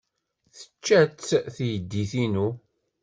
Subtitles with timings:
[0.55, 2.47] Tečča-tt teydit-inu.